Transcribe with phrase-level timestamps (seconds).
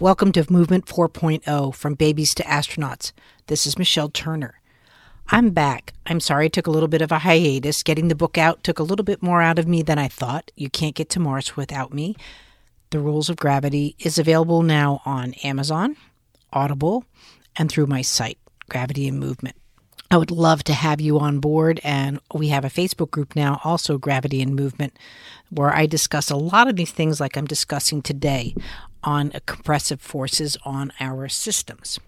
[0.00, 3.10] Welcome to Movement 4.0 from babies to astronauts.
[3.48, 4.60] This is Michelle Turner.
[5.26, 5.92] I'm back.
[6.06, 7.82] I'm sorry it took a little bit of a hiatus.
[7.82, 10.52] Getting the book out took a little bit more out of me than I thought.
[10.54, 12.14] You can't get to Mars without me.
[12.90, 15.96] The Rules of Gravity is available now on Amazon,
[16.52, 17.04] Audible,
[17.56, 18.38] and through my site,
[18.68, 19.56] Gravity and Movement.
[20.10, 23.60] I would love to have you on board, and we have a Facebook group now,
[23.62, 24.98] also Gravity and Movement,
[25.50, 28.54] where I discuss a lot of these things like I'm discussing today
[29.04, 32.00] on compressive forces on our systems.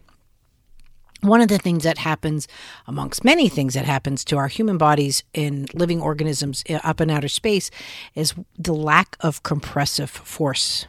[1.20, 2.48] One of the things that happens,
[2.86, 7.10] amongst many things that happens to our human bodies in living organisms uh, up in
[7.10, 7.70] outer space,
[8.14, 10.86] is the lack of compressive force.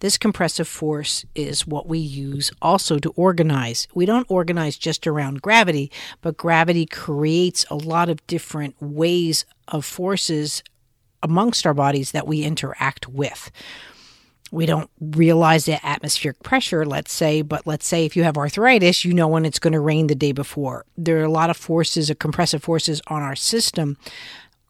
[0.00, 3.88] This compressive force is what we use also to organize.
[3.94, 5.90] We don't organize just around gravity,
[6.20, 10.62] but gravity creates a lot of different ways of forces
[11.22, 13.50] amongst our bodies that we interact with
[14.52, 19.02] we don't realize the atmospheric pressure, let's say, but let's say if you have arthritis,
[19.02, 20.84] you know when it's going to rain the day before.
[20.96, 23.96] There are a lot of forces, of compressive forces on our system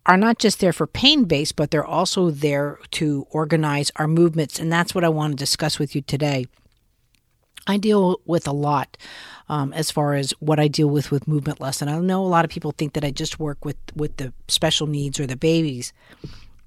[0.06, 4.58] are not just there for pain based, but they're also there to organize our movements.
[4.58, 6.47] And that's what I want to discuss with you today.
[7.67, 8.97] I deal with a lot
[9.48, 11.89] um, as far as what I deal with with movement lesson.
[11.89, 14.86] I know a lot of people think that I just work with with the special
[14.86, 15.92] needs or the babies,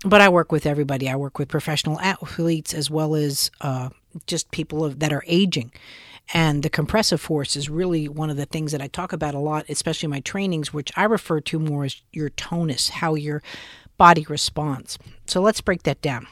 [0.05, 1.09] but I work with everybody.
[1.09, 3.89] I work with professional athletes as well as uh,
[4.25, 5.71] just people that are aging.
[6.33, 9.39] And the compressive force is really one of the things that I talk about a
[9.39, 13.43] lot, especially in my trainings, which I refer to more as your tonus, how your
[13.97, 14.97] body responds.
[15.27, 16.27] So let's break that down.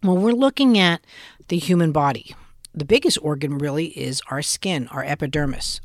[0.00, 1.04] When we're looking at
[1.48, 2.34] the human body,
[2.72, 5.80] the biggest organ really is our skin, our epidermis.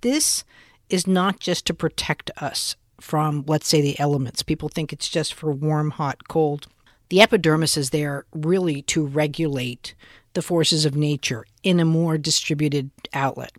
[0.00, 0.44] This
[0.88, 4.42] is not just to protect us from, let's say, the elements.
[4.42, 6.66] People think it's just for warm, hot, cold.
[7.10, 9.94] The epidermis is there really to regulate
[10.32, 13.52] the forces of nature in a more distributed outlet.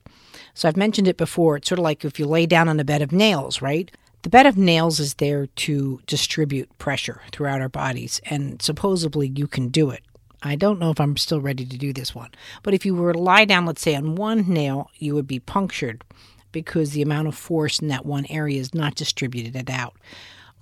[0.56, 1.58] So I've mentioned it before.
[1.58, 3.92] It's sort of like if you lay down on a bed of nails, right?
[4.24, 9.48] The bed of nails is there to distribute pressure throughout our bodies, and supposedly you
[9.48, 10.02] can do it.
[10.42, 12.32] I don't know if I'm still ready to do this one,
[12.64, 15.40] but if you were to lie down, let's say, on one nail, you would be
[15.40, 16.04] punctured
[16.52, 19.96] because the amount of force in that one area is not distributed out.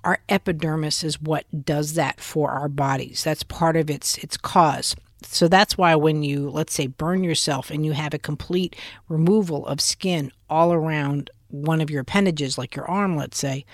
[0.04, 3.24] Our epidermis is what does that for our bodies.
[3.24, 4.94] That's part of its its cause.
[5.22, 8.76] So that's why when you let's say burn yourself and you have a complete
[9.08, 13.64] removal of skin all around one of your appendages like your arm let's say,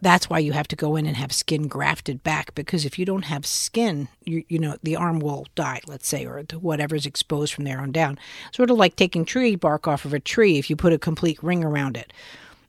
[0.00, 3.04] that's why you have to go in and have skin grafted back because if you
[3.04, 7.52] don't have skin, you, you know, the arm will die, let's say, or whatever's exposed
[7.52, 8.18] from there on down.
[8.52, 10.58] Sort of like taking tree bark off of a tree.
[10.58, 12.12] If you put a complete ring around it,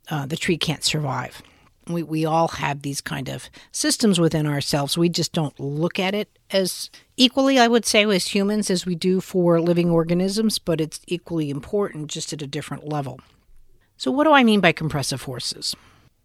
[0.09, 1.41] uh, the tree can't survive.
[1.89, 4.97] We, we all have these kind of systems within ourselves.
[4.97, 8.95] We just don't look at it as equally, I would say, as humans as we
[8.95, 13.19] do for living organisms, but it's equally important, just at a different level.
[13.97, 15.75] So, what do I mean by compressive forces?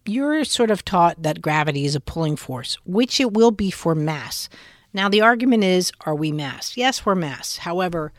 [0.05, 3.95] you're sort of taught that gravity is a pulling force, which it will be for
[3.95, 4.47] mass.
[4.93, 6.77] Now, the argument is are we mass?
[6.77, 7.57] Yes, we're mass.
[7.57, 8.13] However,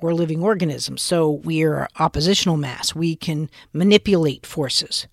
[0.00, 2.94] we're living organisms, so we are oppositional mass.
[2.94, 5.06] We can manipulate forces,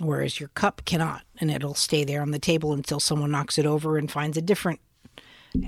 [0.00, 3.66] whereas your cup cannot, and it'll stay there on the table until someone knocks it
[3.66, 4.80] over and finds a different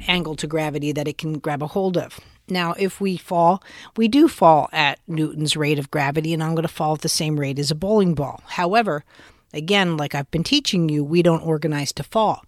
[0.07, 2.21] angle to gravity that it can grab a hold of.
[2.49, 3.63] Now, if we fall,
[3.97, 7.09] we do fall at Newton's rate of gravity, and I'm going to fall at the
[7.09, 8.43] same rate as a bowling ball.
[8.47, 9.05] However,
[9.53, 12.45] Again, like I've been teaching you, we don't organize to fall.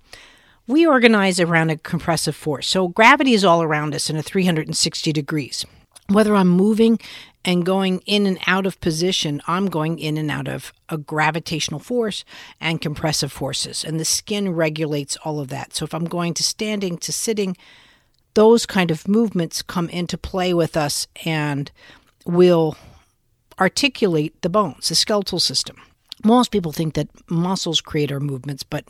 [0.66, 2.69] We organize around a compressive force.
[2.69, 5.66] So gravity is all around us in a 360 degrees.
[6.09, 7.00] Whether I'm moving
[7.45, 11.81] and going in and out of position, I'm going in and out of a gravitational
[11.81, 12.25] force
[12.61, 13.85] and compressive forces.
[13.85, 15.75] And the skin regulates all of that.
[15.75, 17.57] So if I'm going to standing to sitting,
[18.35, 21.71] those kind of movements come into play with us and
[22.25, 22.77] will
[23.61, 25.77] articulate the bones, the skeletal system
[26.25, 28.85] most people think that muscles create our movements, but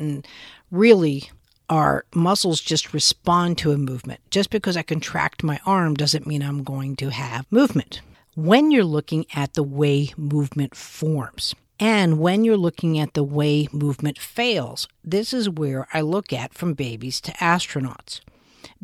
[0.71, 1.31] really,
[1.69, 4.21] our muscles just respond to a movement.
[4.31, 8.03] Just because I contract my arm doesn't mean I'm going to have movement.
[8.34, 13.69] When you're looking at the way movement forms, and when you're looking at the way
[13.73, 18.21] movement fails, this is where I look at from babies to astronauts.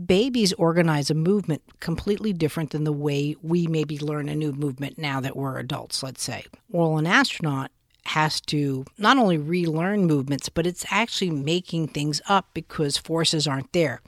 [0.05, 4.99] Babies organize a movement completely different than the way we maybe learn a new movement
[4.99, 6.45] now that we're adults, let's say.
[6.69, 7.71] Well, an astronaut
[8.05, 13.73] has to not only relearn movements, but it's actually making things up because forces aren't
[13.73, 14.03] there.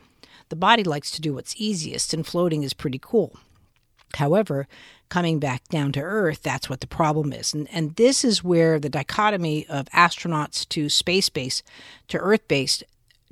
[0.51, 3.39] The body likes to do what's easiest, and floating is pretty cool.
[4.17, 4.67] However,
[5.11, 7.53] coming back down to Earth, that's what the problem is.
[7.53, 11.63] And, and this is where the dichotomy of astronauts to space base,
[12.09, 12.83] to Earth based,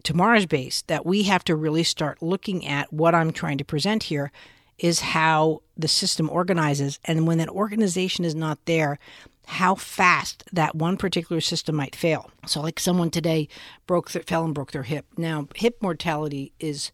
[0.03, 3.65] to Mars based, that we have to really start looking at what I'm trying to
[3.65, 4.31] present here
[4.79, 7.01] is how the system organizes.
[7.05, 8.99] And when that organization is not there,
[9.47, 12.31] how fast that one particular system might fail.
[12.47, 13.49] So, like someone today
[13.87, 15.07] broke, their, fell and broke their hip.
[15.17, 16.93] Now, hip mortality is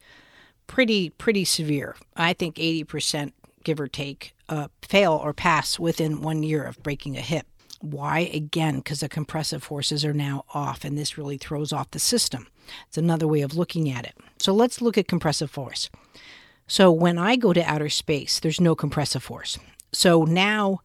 [0.67, 1.97] pretty pretty severe.
[2.17, 3.35] I think eighty percent,
[3.65, 7.47] give or take, uh, fail or pass within one year of breaking a hip.
[7.81, 8.21] Why?
[8.33, 12.47] Again, because the compressive forces are now off, and this really throws off the system.
[12.89, 14.17] It's another way of looking at it.
[14.39, 15.91] So let's look at compressive force.
[16.67, 19.59] So when I go to outer space, there's no compressive force.
[19.93, 20.81] So now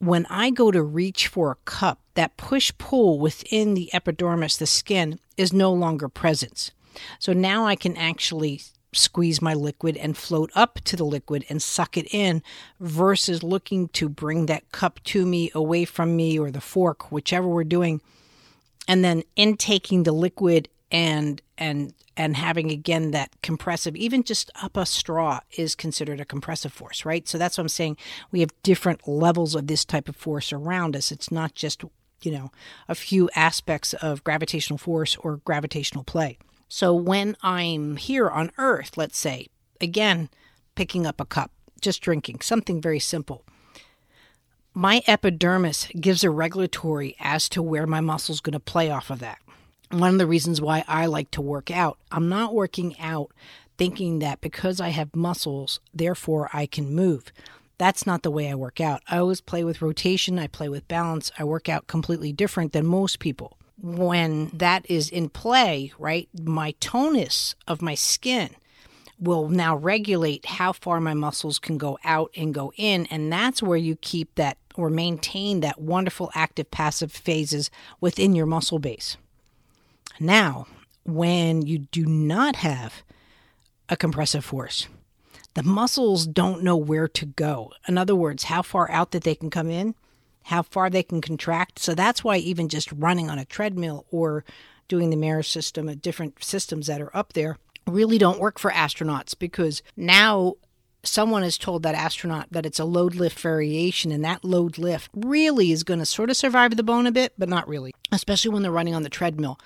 [0.00, 4.66] when I go to reach for a cup, that push pull within the epidermis, the
[4.66, 6.72] skin, is no longer present.
[7.18, 8.60] So now I can actually
[8.92, 12.42] squeeze my liquid and float up to the liquid and suck it in
[12.80, 17.46] versus looking to bring that cup to me, away from me, or the fork, whichever
[17.46, 18.00] we're doing,
[18.88, 24.76] and then intaking the liquid and and and having again that compressive even just up
[24.76, 27.28] a straw is considered a compressive force right?
[27.28, 27.96] So that's what i'm saying.
[28.32, 31.12] We have different levels of this type of force around us.
[31.12, 31.84] It's not just
[32.22, 32.50] you know
[32.88, 36.38] a few aspects of gravitational force or gravitational play
[36.70, 39.46] so when i'm here on earth let's say
[39.82, 40.30] again
[40.74, 41.50] picking up a cup
[41.82, 43.44] just drinking something very simple
[44.72, 49.18] my epidermis gives a regulatory as to where my muscle's going to play off of
[49.18, 49.38] that
[49.90, 51.98] one of the reasons why I like to work out.
[52.12, 53.32] I'm not working out
[53.76, 57.32] thinking that because I have muscles, therefore I can move.
[57.78, 59.02] That's not the way I work out.
[59.08, 61.32] I always play with rotation, I play with balance.
[61.38, 63.56] I work out completely different than most people.
[63.82, 68.50] When that is in play, right, my tonus of my skin
[69.18, 73.06] will now regulate how far my muscles can go out and go in.
[73.06, 78.46] And that's where you keep that or maintain that wonderful active passive phases within your
[78.46, 79.16] muscle base.
[80.18, 80.66] Now,
[81.04, 83.02] when you do not have
[83.88, 84.88] a compressive force,
[85.54, 87.72] the muscles don't know where to go.
[87.88, 89.94] In other words, how far out that they can come in,
[90.50, 91.78] how far they can contract.
[91.78, 94.44] So that's why even just running on a treadmill or
[94.88, 97.56] doing the mirror system, of different systems that are up there,
[97.86, 100.54] really don't work for astronauts because now
[101.04, 105.08] someone has told that astronaut that it's a load lift variation, and that load lift
[105.14, 108.50] really is going to sort of survive the bone a bit, but not really, especially
[108.50, 109.56] when they're running on the treadmill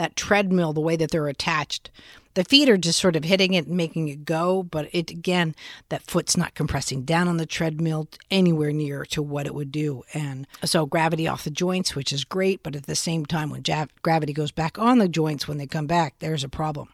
[0.00, 1.90] that treadmill, the way that they're attached.
[2.32, 5.54] The feet are just sort of hitting it and making it go, but it again,
[5.90, 10.02] that foot's not compressing down on the treadmill anywhere near to what it would do.
[10.14, 13.62] And so gravity off the joints, which is great, but at the same time, when
[14.00, 16.88] gravity goes back on the joints when they come back, there's a problem.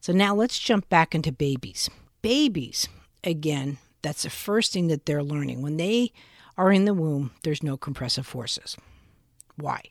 [0.00, 1.90] So now let's jump back into babies.
[2.22, 2.88] Babies,
[3.24, 5.60] again, that's the first thing that they're learning.
[5.60, 6.12] When they
[6.56, 8.76] are in the womb, there's no compressive forces.
[9.56, 9.82] Why?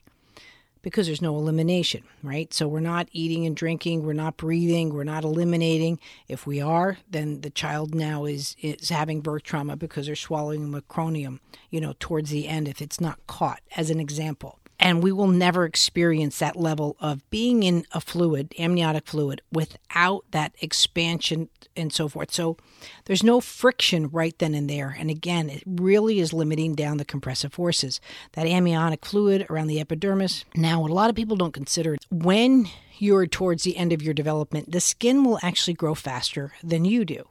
[0.84, 2.52] Because there's no elimination, right?
[2.52, 5.98] So we're not eating and drinking, we're not breathing, we're not eliminating.
[6.28, 10.70] If we are, then the child now is is having birth trauma because they're swallowing
[10.70, 11.40] meconium,
[11.70, 14.58] you know, towards the end if it's not caught, as an example.
[14.80, 20.24] And we will never experience that level of being in a fluid, amniotic fluid, without
[20.32, 22.32] that expansion and so forth.
[22.32, 22.56] So
[23.04, 24.94] there's no friction right then and there.
[24.98, 28.00] And again, it really is limiting down the compressive forces.
[28.32, 30.44] That amniotic fluid around the epidermis.
[30.54, 32.68] Now, what a lot of people don't consider when
[32.98, 37.04] you're towards the end of your development, the skin will actually grow faster than you
[37.04, 37.28] do.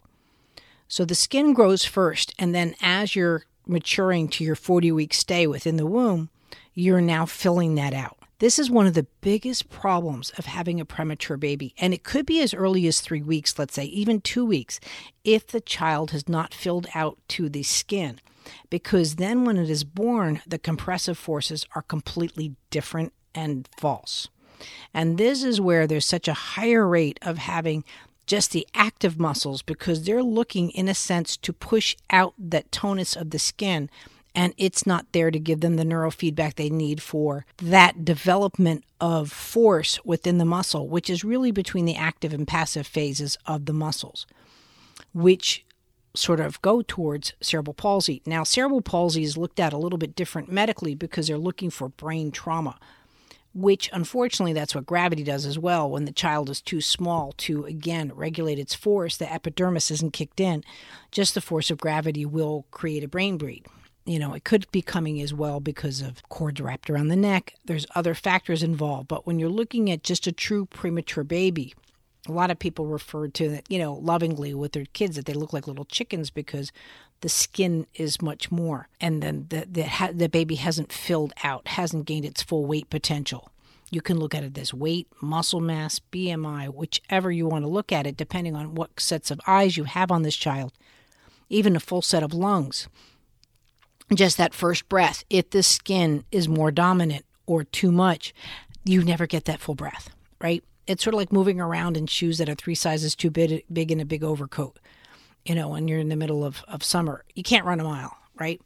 [0.88, 5.48] So the skin grows first, and then as you're maturing to your 40 week stay
[5.48, 6.30] within the womb,
[6.74, 8.18] you're now filling that out.
[8.40, 12.26] This is one of the biggest problems of having a premature baby, and it could
[12.26, 14.80] be as early as three weeks, let's say, even two weeks,
[15.24, 18.20] if the child has not filled out to the skin.
[18.70, 24.28] Because then, when it is born, the compressive forces are completely different and false.
[24.94, 27.86] And this is where there's such a higher rate of having
[28.26, 33.16] just the active muscles because they're looking, in a sense, to push out that tonus
[33.16, 33.90] of the skin
[34.36, 39.32] and it's not there to give them the neurofeedback they need for that development of
[39.32, 43.74] force within the muscle, which is really between the active and passive phases of the
[43.74, 44.26] muscles,
[45.14, 45.66] which
[46.16, 48.22] sort of go towards cerebral palsy.
[48.26, 51.90] Now, cerebral palsy is looked at a little bit different medically because they're looking for
[51.90, 52.80] brain trauma,
[53.54, 55.90] which unfortunately that's what gravity does as well.
[55.90, 60.40] When the child is too small to, again, regulate its force, the epidermis isn't kicked
[60.40, 60.64] in,
[61.12, 63.66] just the force of gravity will create a brain bleed
[64.06, 67.56] you know, it could be coming as well because of cords wrapped around the neck.
[67.66, 69.08] There's other factors involved.
[69.08, 71.74] But when you're looking at just a true premature baby,
[72.28, 75.34] a lot of people refer to that, you know, lovingly with their kids that they
[75.34, 76.72] look like little chickens because
[77.22, 82.06] the skin is much more, and then the the, the baby hasn't filled out, hasn't
[82.06, 83.50] gained its full weight potential.
[83.92, 87.92] You can look at it as weight, muscle mass, BMI, whichever you want to look
[87.92, 90.74] at it, depending on what sets of eyes you have on this child
[91.54, 92.88] even a full set of lungs.
[94.14, 98.34] Just that first breath, if the skin is more dominant or too much,
[98.84, 100.64] you never get that full breath, right?
[100.86, 103.92] It's sort of like moving around in shoes that are three sizes too big, big
[103.92, 104.78] in a big overcoat.
[105.46, 108.16] You know, when you're in the middle of, of summer, you can't run a mile,
[108.40, 108.62] right?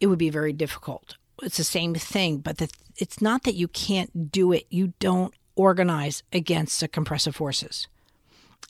[0.00, 1.16] It would be very difficult.
[1.42, 4.66] It's the same thing, but the, it's not that you can't do it.
[4.70, 7.86] You don't organize against the compressive forces.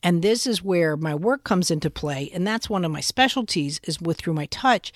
[0.02, 2.30] And this is where my work comes into play.
[2.32, 4.92] And that's one of my specialties is with through my touch.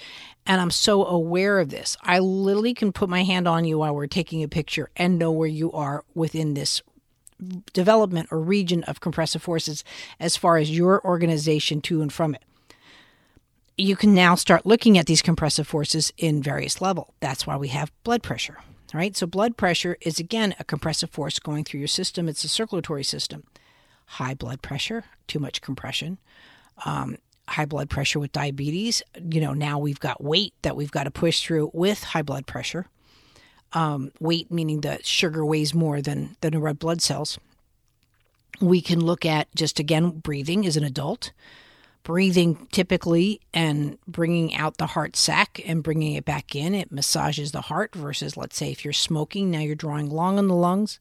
[0.47, 1.97] And I'm so aware of this.
[2.03, 5.31] I literally can put my hand on you while we're taking a picture and know
[5.31, 6.83] where you are within this
[7.73, 9.85] development or region of compressive forces
[10.19, 12.43] as far as your organization to and from it.
[13.77, 17.13] You can now start looking at these compressive forces in various level.
[17.21, 18.59] That's why we have blood pressure,
[18.95, 19.17] right?
[19.17, 22.29] So blood pressure is again a compressive force going through your system.
[22.29, 23.45] It's a circulatory system
[24.07, 26.19] high blood pressure, too much compression,
[26.85, 27.17] um,
[27.49, 29.03] high blood pressure with diabetes.
[29.21, 32.47] You know, now we've got weight that we've got to push through with high blood
[32.47, 32.87] pressure.
[33.73, 37.39] Um, weight meaning the sugar weighs more than, than the red blood cells.
[38.61, 41.33] We can look at just again breathing as an adult,
[42.05, 46.73] breathing typically and bringing out the heart sac and bringing it back in.
[46.73, 50.47] It massages the heart versus, let's say, if you're smoking, now you're drawing long on
[50.47, 51.01] the lungs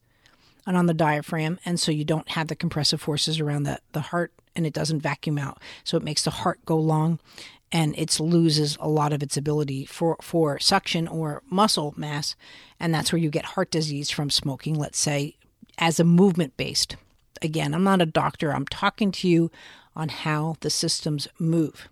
[0.66, 1.58] and on the diaphragm.
[1.64, 5.00] And so you don't have the compressive forces around the, the heart and it doesn't
[5.00, 5.60] vacuum out.
[5.82, 7.18] So it makes the heart go long
[7.72, 12.36] and it loses a lot of its ability for, for suction or muscle mass.
[12.78, 15.36] And that's where you get heart disease from smoking, let's say,
[15.78, 16.96] as a movement based.
[17.42, 19.50] Again, I'm not a doctor, I'm talking to you
[19.96, 21.88] on how the systems move.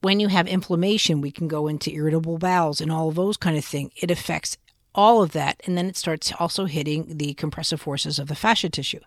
[0.00, 3.56] When you have inflammation, we can go into irritable bowels and all of those kind
[3.56, 3.92] of things.
[3.96, 4.58] It affects
[4.96, 5.60] all of that.
[5.64, 9.00] And then it starts also hitting the compressive forces of the fascia tissue.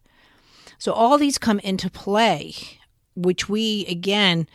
[0.78, 2.54] So all these come into play,
[3.16, 4.48] which we, again,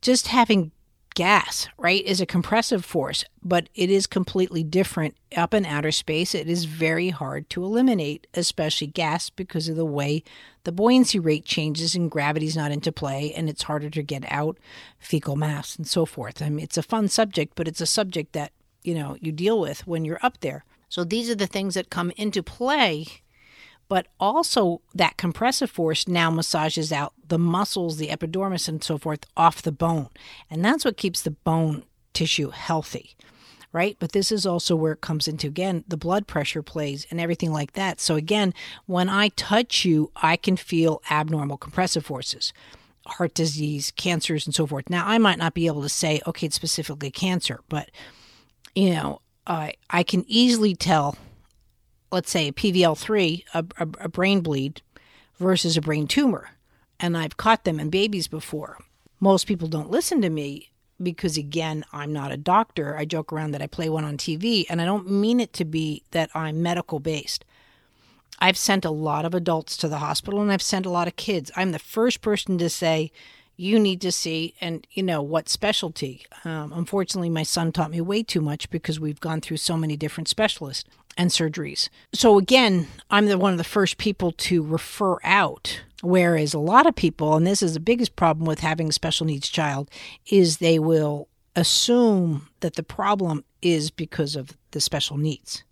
[0.00, 0.70] just having
[1.14, 6.34] gas, right, is a compressive force, but it is completely different up in outer space.
[6.34, 10.22] It is very hard to eliminate, especially gas, because of the way
[10.64, 14.56] the buoyancy rate changes and gravity's not into play, and it's harder to get out
[14.98, 16.40] fecal mass and so forth.
[16.40, 19.60] I mean, it's a fun subject, but it's a subject that, you know, you deal
[19.60, 20.64] with when you're up there.
[20.92, 23.06] So these are the things that come into play.
[23.88, 29.24] But also, that compressive force now massages out the muscles, the epidermis, and so forth
[29.34, 30.10] off the bone.
[30.50, 33.16] And that's what keeps the bone tissue healthy,
[33.72, 33.96] right?
[34.00, 37.52] But this is also where it comes into again the blood pressure plays and everything
[37.52, 37.98] like that.
[37.98, 38.52] So, again,
[38.84, 42.52] when I touch you, I can feel abnormal compressive forces
[43.06, 44.90] heart disease, cancers, and so forth.
[44.90, 47.90] Now, I might not be able to say, okay, it's specifically cancer, but
[48.74, 51.16] you know, uh, I can easily tell,
[52.10, 54.82] let's say a PVL3, a, a, a brain bleed,
[55.38, 56.50] versus a brain tumor.
[57.00, 58.78] And I've caught them in babies before.
[59.18, 60.70] Most people don't listen to me
[61.02, 62.96] because, again, I'm not a doctor.
[62.96, 65.64] I joke around that I play one on TV, and I don't mean it to
[65.64, 67.44] be that I'm medical based.
[68.38, 71.14] I've sent a lot of adults to the hospital and I've sent a lot of
[71.14, 71.52] kids.
[71.54, 73.12] I'm the first person to say,
[73.62, 76.26] you need to see and you know what specialty.
[76.44, 79.96] Um, unfortunately my son taught me way too much because we've gone through so many
[79.96, 81.88] different specialists and surgeries.
[82.12, 86.86] So again i'm the one of the first people to refer out whereas a lot
[86.86, 89.88] of people and this is the biggest problem with having a special needs child
[90.26, 95.62] is they will assume that the problem is because of the special needs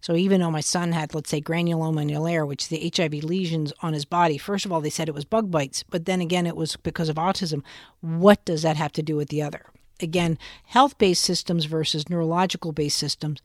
[0.00, 3.92] so even though my son had, let's say, granuloma annulare, which the HIV lesions on
[3.92, 6.56] his body, first of all, they said it was bug bites, but then again, it
[6.56, 7.62] was because of autism.
[8.00, 9.66] What does that have to do with the other?
[10.00, 13.40] Again, health based systems versus neurological based systems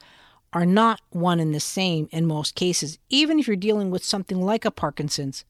[0.53, 4.41] are not one and the same in most cases, even if you're dealing with something
[4.41, 5.45] like a Parkinson's,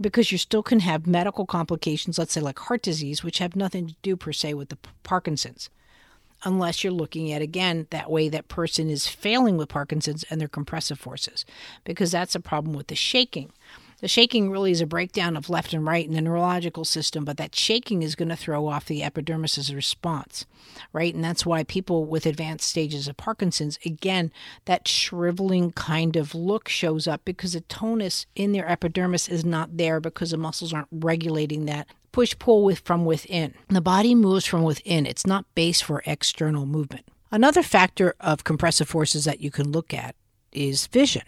[0.00, 3.88] because you still can have medical complications, let's say like heart disease, which have nothing
[3.88, 5.70] to do per se with the Parkinson's
[6.44, 10.48] unless you're looking at again that way that person is failing with Parkinson's and their
[10.48, 11.44] compressive forces,
[11.84, 13.52] because that's a problem with the shaking.
[14.00, 17.36] The shaking really is a breakdown of left and right in the neurological system, but
[17.38, 20.46] that shaking is going to throw off the epidermis's response,
[20.92, 21.12] right?
[21.12, 24.30] And that's why people with advanced stages of Parkinson's, again,
[24.66, 29.76] that shriveling kind of look shows up because the tonus in their epidermis is not
[29.76, 33.54] there because the muscles aren't regulating that push pull with from within.
[33.68, 35.06] The body moves from within.
[35.06, 37.06] It's not based for external movement.
[37.30, 40.16] Another factor of compressive forces that you can look at
[40.50, 41.22] is vision.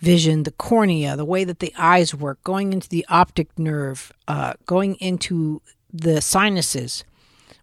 [0.00, 4.52] Vision, the cornea, the way that the eyes work, going into the optic nerve, uh,
[4.66, 7.02] going into the sinuses.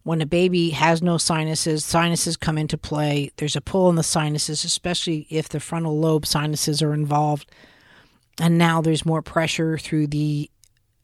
[0.01, 3.29] When a baby has no sinuses, sinuses come into play.
[3.37, 7.51] There's a pull in the sinuses, especially if the frontal lobe sinuses are involved.
[8.41, 10.49] And now there's more pressure through the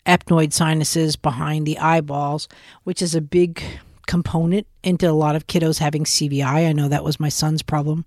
[0.10, 2.48] ethmoid sinuses behind the eyeballs,
[2.84, 3.64] which is a big
[4.08, 6.68] component into a lot of kiddos having CVI.
[6.68, 8.06] I know that was my son's problem.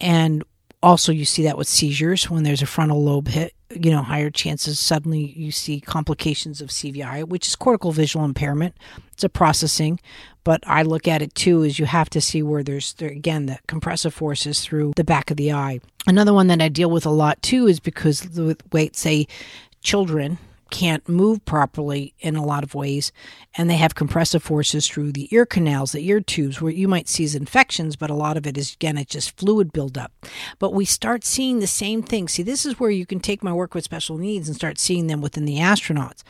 [0.00, 0.42] And
[0.82, 4.30] also, you see that with seizures when there's a frontal lobe hit, you know, higher
[4.30, 8.74] chances suddenly you see complications of CVI, which is cortical visual impairment.
[9.12, 10.00] It's a processing,
[10.44, 13.46] but I look at it too as you have to see where there's, there, again,
[13.46, 15.80] the compressive forces through the back of the eye.
[16.06, 19.26] Another one that I deal with a lot too is because with, wait, say,
[19.82, 20.38] children
[20.70, 23.12] can't move properly in a lot of ways,
[23.56, 27.08] and they have compressive forces through the ear canals, the ear tubes, where you might
[27.08, 30.12] see infections, but a lot of it is, again, it's just fluid buildup.
[30.58, 32.28] But we start seeing the same thing.
[32.28, 35.06] See, this is where you can take my work with special needs and start seeing
[35.06, 36.22] them within the astronauts.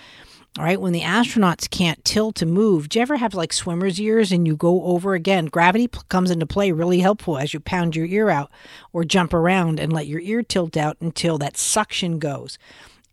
[0.57, 4.00] All right, when the astronauts can't tilt to move, do you ever have like swimmer's
[4.00, 5.47] ears and you go over again?
[5.47, 8.53] Gravity comes into play really helpful as you pound your ear out
[8.93, 12.57] or jump around and let your ear tilt out until that suction goes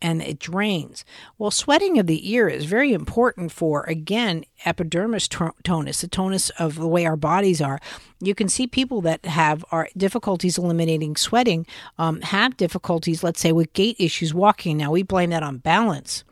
[0.02, 1.04] and it drains.
[1.38, 6.74] Well, sweating of the ear is very important for, again, epidermis tonus, the tonus of
[6.74, 7.78] the way our bodies are.
[8.20, 11.66] You can see people that have our difficulties eliminating sweating
[11.98, 14.76] um, have difficulties, let's say, with gait issues walking.
[14.76, 16.24] Now, we blame that on balance.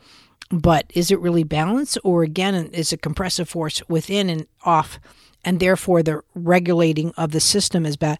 [0.51, 4.99] But is it really balance, or again, is a compressive force within and off,
[5.45, 8.19] and therefore the regulating of the system is bad?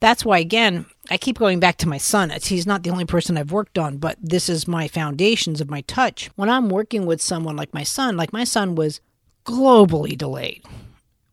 [0.00, 2.30] That's why again i keep going back to my son.
[2.42, 5.82] He's not the only person i've worked on but this is my foundations of my
[5.82, 6.30] touch.
[6.36, 9.00] When i'm working with someone like my son like my son was
[9.44, 10.62] globally delayed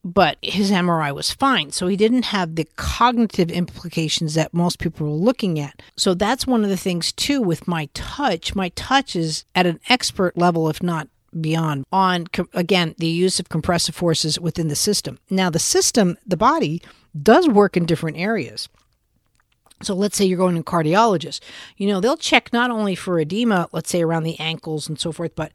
[0.04, 1.72] but his mri was fine.
[1.72, 5.82] So he didn't have the cognitive implications that most people were looking at.
[5.96, 8.56] So that's one of the things too with my touch.
[8.56, 11.08] My touch is at an expert level if not
[11.40, 15.20] beyond on again the use of compressive forces within the system.
[15.30, 16.82] Now the system the body
[17.22, 18.70] does work in different areas.
[19.82, 21.42] So let's say you're going to a cardiologist.
[21.78, 25.12] You know, they'll check not only for edema, let's say around the ankles and so
[25.12, 25.52] forth, but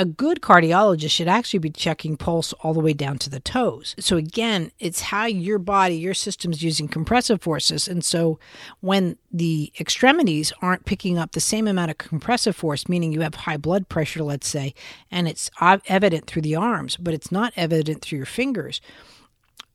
[0.00, 3.96] a good cardiologist should actually be checking pulse all the way down to the toes.
[3.98, 7.88] So again, it's how your body, your system's using compressive forces.
[7.88, 8.38] And so
[8.80, 13.34] when the extremities aren't picking up the same amount of compressive force, meaning you have
[13.34, 14.72] high blood pressure, let's say,
[15.10, 18.80] and it's evident through the arms, but it's not evident through your fingers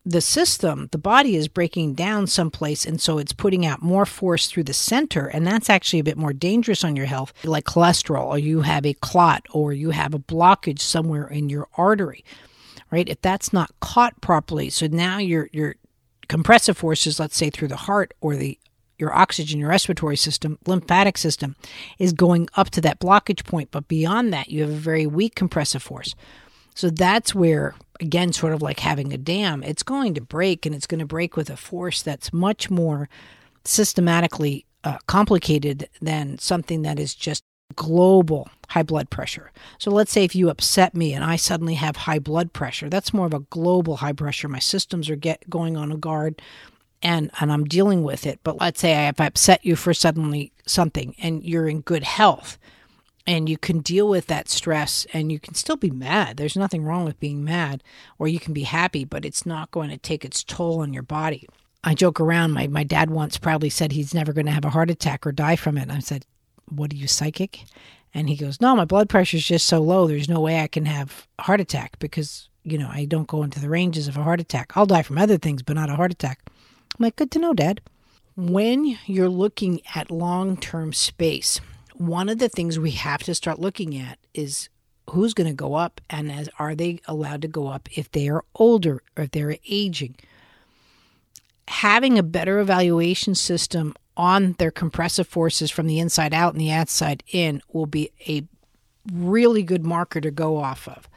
[0.06, 4.48] the system, the body is breaking down someplace, and so it's putting out more force
[4.48, 8.26] through the center, and that's actually a bit more dangerous on your health, like cholesterol,
[8.26, 12.26] or you have a clot, or you have a blockage somewhere in your artery,
[12.92, 13.08] right?
[13.08, 15.76] If that's not caught properly, so now your your
[16.28, 18.60] compressive forces, let's say through the heart or the
[19.00, 21.56] your oxygen, your respiratory system, lymphatic system,
[21.98, 25.36] is going up to that blockage point, but beyond that, you have a very weak
[25.36, 26.13] compressive force.
[26.76, 30.74] So that's where, again, sort of like having a dam, it's going to break and
[30.74, 33.10] it's going to break with a force that's much more
[33.66, 37.44] systematically uh, complicated than something that is just
[37.76, 39.52] global high blood pressure.
[39.78, 43.14] So let's say if you upset me and I suddenly have high blood pressure, that's
[43.14, 44.48] more of a global high pressure.
[44.48, 46.42] My systems are get going on a guard
[47.02, 48.40] and and I'm dealing with it.
[48.44, 52.58] But let's say I have upset you for suddenly something and you're in good health
[53.26, 56.38] and you can deal with that stress and you can still be mad.
[56.38, 57.84] There's nothing wrong with being mad,
[58.20, 61.04] or you can be happy, but it's not going to take its toll on your
[61.04, 61.48] body.
[61.84, 62.52] I joke around.
[62.52, 65.32] My, my dad once proudly said he's never going to have a heart attack or
[65.32, 65.90] die from it.
[65.90, 66.26] I said,
[66.70, 67.66] What are you, psychic?
[68.14, 70.08] And he goes, No, my blood pressure is just so low.
[70.08, 73.44] There's no way I can have a heart attack because, you know, I don't go
[73.44, 74.74] into the ranges of a heart attack.
[74.76, 76.40] I'll die from other things, but not a heart attack.
[76.48, 77.82] I'm like, Good to know, Dad.
[78.36, 81.60] When you're looking at long term space,
[82.08, 84.70] one of the things we have to start looking at is
[85.10, 88.30] who's going to go up and as are they allowed to go up if they
[88.30, 90.16] are older or if they're aging?
[91.68, 96.72] Having a better evaluation system on their compressive forces from the inside out and the
[96.72, 98.44] outside in will be a
[99.12, 101.10] really good marker to go off of.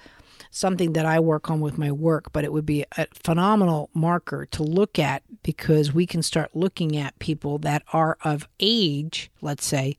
[0.51, 4.47] Something that I work on with my work, but it would be a phenomenal marker
[4.53, 9.67] to look at because we can start looking at people that are of age, let's
[9.67, 9.99] say,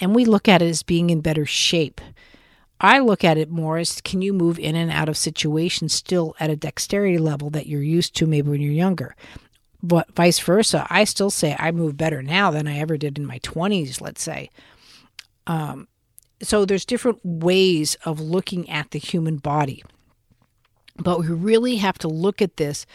[0.00, 2.00] and we look at it as being in better shape.
[2.80, 6.36] I look at it more as can you move in and out of situations still
[6.38, 9.16] at a dexterity level that you're used to maybe when you're younger.
[9.82, 13.26] But vice versa, I still say I move better now than I ever did in
[13.26, 14.50] my 20s, let's say.
[15.46, 15.88] Um,
[16.42, 19.84] so there's different ways of looking at the human body.
[20.96, 22.86] But we really have to look at this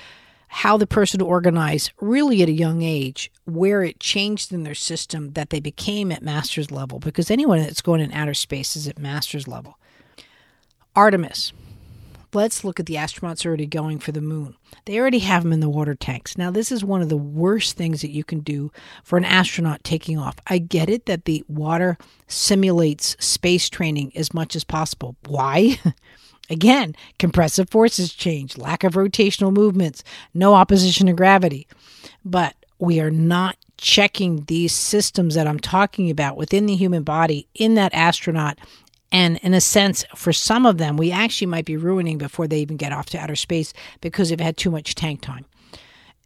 [0.54, 5.34] how the person organized really at a young age, where it changed in their system
[5.34, 9.00] that they became at master's level, because anyone that's going in outer space is at
[9.00, 9.80] master's level.
[10.96, 11.54] Artemis,
[12.34, 14.56] let's look at the astronauts already going for the moon.
[14.86, 16.38] They already have them in the water tanks.
[16.38, 18.72] Now, this is one of the worst things that you can do
[19.04, 20.36] for an astronaut taking off.
[20.46, 25.16] I get it that the water simulates space training as much as possible.
[25.26, 25.80] Why?
[26.50, 30.04] Again, compressive forces change, lack of rotational movements,
[30.34, 31.68] no opposition to gravity.
[32.26, 37.48] But we are not checking these systems that I'm talking about within the human body
[37.56, 38.60] in that astronaut
[39.14, 42.60] and in a sense, for some of them, we actually might be ruining before they
[42.60, 45.46] even get off to outer space because they've had too much tank time.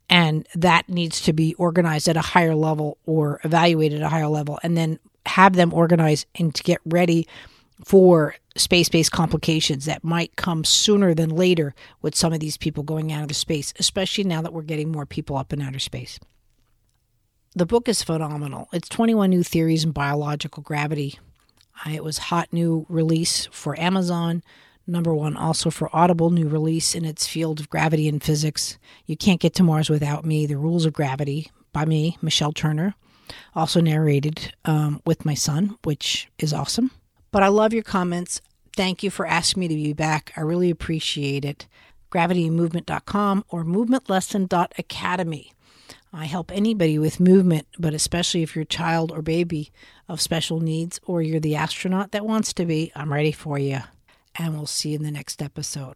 [0.10, 4.30] And that needs to be organized at a higher level or evaluated at a higher
[4.30, 7.28] level, and then have them organized and to get ready
[7.86, 12.84] for space based complications that might come sooner than later with some of these people
[12.84, 16.20] going out of space, especially now that we're getting more people up in outer space.
[17.56, 18.68] The book is phenomenal.
[18.72, 21.20] It's 21 New Theories in Biological Gravity
[21.86, 24.44] it was hot new release for Amazon.
[24.86, 28.78] Number one, also for Audible, new release in its field of gravity and physics.
[29.06, 32.96] You Can't Get to Mars Without Me, The Rules of Gravity by me, Michelle Turner.
[33.54, 36.92] Also narrated um, with my son, which is awesome.
[37.32, 38.42] But I love your comments.
[38.76, 40.34] Thank you for asking me to be back.
[40.38, 41.68] I really appreciate it.
[42.12, 45.54] GravityMovement.com or MovementLesson.academy.
[46.14, 49.72] I help anybody with movement, but especially if you're a child or baby
[50.08, 53.80] of special needs or you're the astronaut that wants to be, I'm ready for you.
[54.36, 55.96] And we'll see you in the next episode.